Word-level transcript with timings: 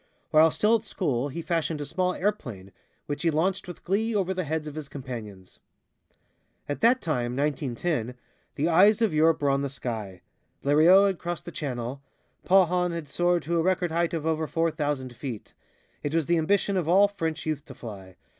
While 0.31 0.49
still 0.49 0.77
at 0.77 0.83
school 0.83 1.29
he 1.29 1.43
fashioned 1.43 1.79
a 1.79 1.85
small 1.85 2.15
airplane, 2.15 2.71
which 3.05 3.21
he 3.21 3.29
launched 3.29 3.67
with 3.67 3.83
glee 3.83 4.15
over 4.15 4.33
the 4.33 4.45
heads 4.45 4.65
of 4.65 4.73
his 4.73 4.89
companions. 4.89 5.59
At 6.67 6.81
that 6.81 7.01
time 7.01 7.35
(1910), 7.37 8.15
the 8.55 8.67
eyes 8.67 9.03
of 9.03 9.13
Europe 9.13 9.43
were 9.43 9.51
on 9.51 9.61
the 9.61 9.69
sky. 9.69 10.23
Blériot 10.63 11.05
had 11.05 11.19
crossed 11.19 11.45
the 11.45 11.51
Channel; 11.51 12.01
Paulhan 12.43 12.91
had 12.91 13.09
soared 13.09 13.43
to 13.43 13.59
a 13.59 13.61
record 13.61 13.91
height 13.91 14.15
of 14.15 14.25
over 14.25 14.47
four 14.47 14.71
thousand 14.71 15.15
feet. 15.15 15.53
It 16.01 16.15
was 16.15 16.25
the 16.25 16.39
ambition 16.39 16.77
of 16.77 16.89
all 16.89 17.07
French 17.07 17.45
youth 17.45 17.63
to 17.65 17.75
fly. 17.75 18.15